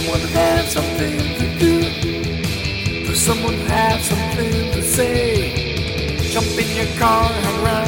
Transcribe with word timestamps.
someone 0.00 0.20
to 0.20 0.28
have 0.28 0.68
something 0.68 1.18
to 1.18 1.58
do, 1.58 3.04
for 3.04 3.16
someone 3.16 3.54
to 3.54 3.64
have 3.64 4.00
something 4.00 4.52
to 4.70 4.80
say. 4.80 6.14
Jump 6.30 6.46
in 6.56 6.76
your 6.76 6.86
car 6.98 7.28
and 7.32 7.64
run. 7.64 7.87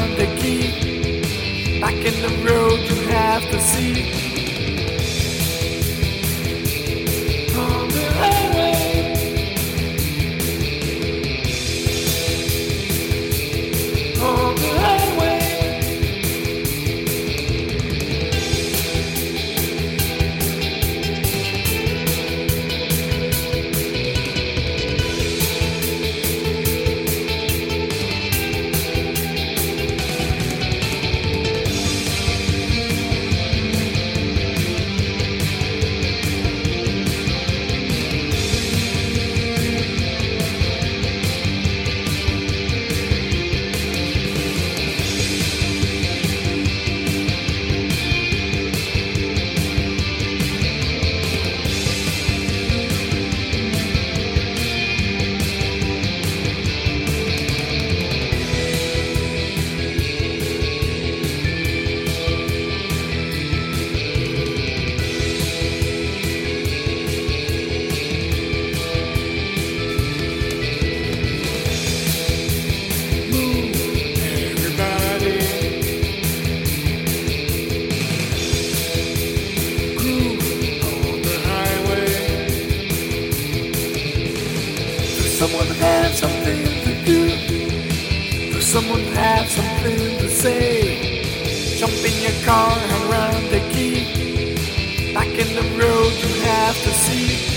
Someone 85.41 85.75
have 85.77 86.13
something 86.13 86.65
to 86.85 87.03
do? 87.03 88.53
Does 88.53 88.63
someone 88.63 89.01
have 89.15 89.49
something 89.49 89.97
to 90.19 90.29
say? 90.29 91.77
Jump 91.79 91.93
in 91.93 92.15
your 92.21 92.45
car 92.45 92.77
and 92.77 93.03
run 93.09 93.33
the 93.49 93.59
key. 93.73 95.13
Back 95.15 95.33
in 95.43 95.49
the 95.55 95.67
road 95.81 96.13
you 96.21 96.41
have 96.43 96.75
to 96.83 96.91
see. 96.91 97.50